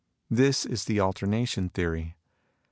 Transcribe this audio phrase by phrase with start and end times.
[0.31, 2.15] This is the Alter nation Theory.'